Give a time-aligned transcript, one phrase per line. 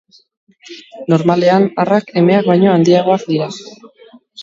[1.15, 3.55] Normalean arrak emeak baino handiagoak dira.